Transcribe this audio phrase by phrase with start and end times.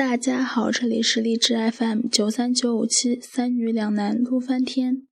[0.00, 5.06] 大家好，这里是荔枝 FM 九三九五七三女两男录翻天。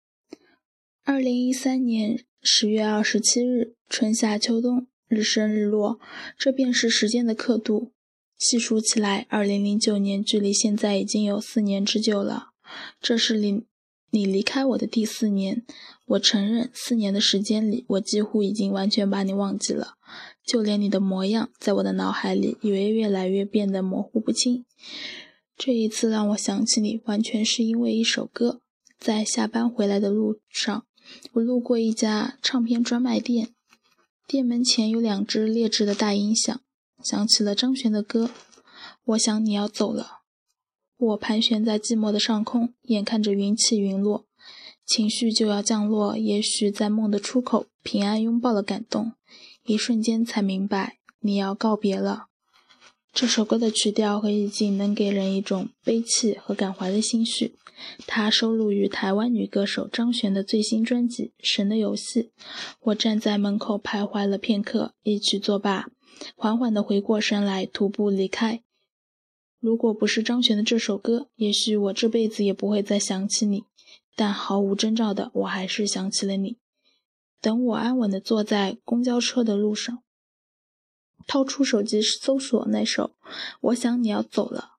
[1.04, 6.00] 二零一三年十月二十七日，春夏秋冬，日升日落，
[6.39, 7.93] 这便是时间的刻度。
[8.39, 12.52] 细数起来，二零零九年距离现在已经有四年之久了。
[12.99, 13.64] 这是你
[14.11, 15.66] 你离开我的第四年。
[16.07, 19.96] 我承认，四年的时间里，我几乎已经完全把你忘记了。
[20.48, 24.64] 就连你的模样，在我的脑海里也越来越变得模糊不清。
[25.58, 28.62] 这一次让我想起你，完全是因为一首歌。
[28.98, 30.86] 在下班回来的路上，
[31.32, 33.50] 我路过一家唱片专卖店，
[34.27, 36.58] 店门前有两只劣质的大音响，
[37.05, 38.30] 响起了张悬的歌。
[39.05, 40.22] 我想你要走了。
[40.96, 44.24] 我盘旋在寂寞的上空，眼看着云起云落，
[44.86, 46.16] 情绪就要降落。
[46.16, 49.12] 也许在梦的出口，平安拥抱了感动。
[49.69, 52.28] 一瞬间才明白你要告别了。
[53.12, 57.55] 这首歌的曲调和意境能给人一种悲戚和感怀的心绪。
[58.06, 62.22] 它收录于台湾女歌手张悬的最新专辑《神的游戏》。
[62.80, 65.89] 我站在门口徘徊了片刻，一曲作罢，
[66.34, 68.62] 缓缓地回过神来，徒步离开。
[69.61, 73.64] 如果不是张悬的这首歌，也许我这辈子也不会再想起你。
[74.16, 76.56] 但毫无征兆的，我还是想起了你。
[77.41, 80.03] 等我安稳地坐在公交车的路上，
[81.27, 83.05] 掏出手机搜索那首
[83.61, 84.72] 《我想你要走了》，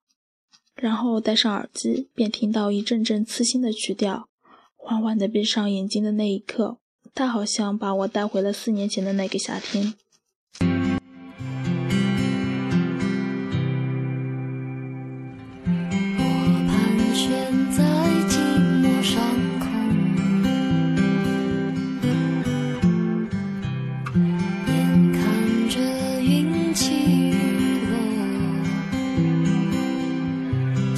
[0.82, 4.28] 然后戴上耳机，便听到一阵阵刺心的曲调。
[4.76, 6.80] 缓缓地闭上眼睛的那一刻，
[7.14, 9.94] 他好像把我带回了四年前的那个夏天。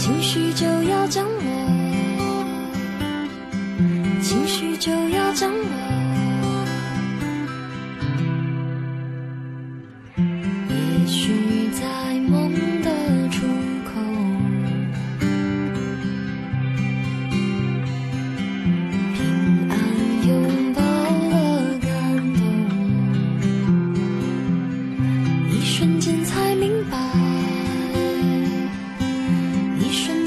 [0.01, 1.39] 情绪就要降落
[4.19, 5.90] 情绪就要降落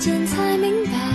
[0.05, 1.14] 间才明白。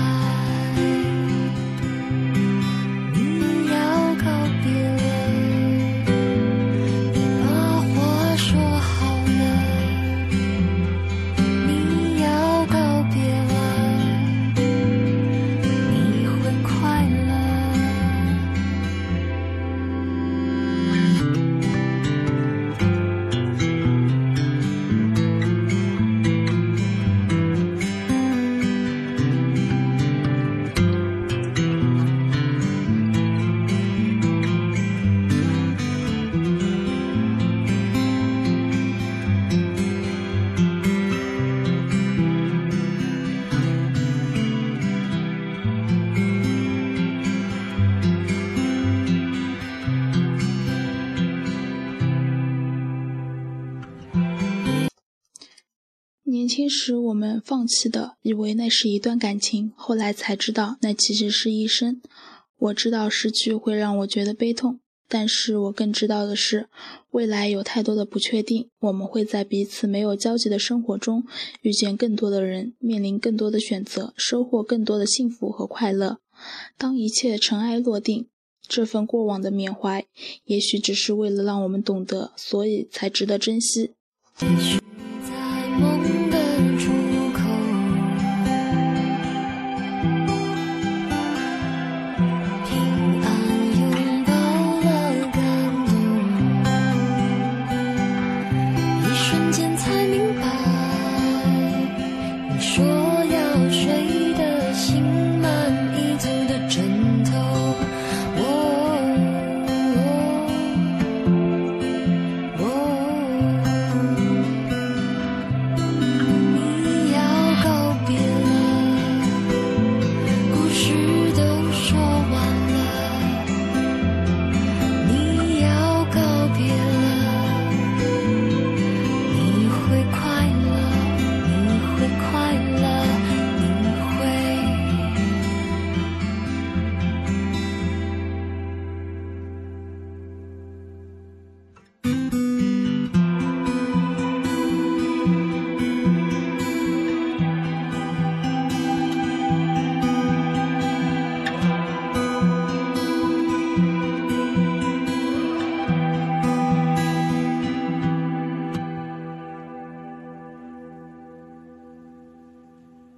[56.50, 62.02] 年轻时，我们放弃的，以为那是一段感情，后来才知道，那其实是一生。
[62.58, 66.68] 我知道失去会让我觉得悲痛，但是我更知道的是，
[67.12, 68.68] 未来有太多的不确定。
[68.80, 71.24] 我们会在彼此没有交集的生活中，
[71.62, 76.18] 遇见更多的人，面临更多的选择，收获更多的幸福和快乐。
[76.80, 78.26] 当一切尘埃落定，
[78.68, 80.04] 这份过往的缅怀，
[80.46, 83.92] 也许只是为了让我们懂得，所以才值得珍惜。
[84.42, 84.80] 也许
[85.22, 86.19] 在梦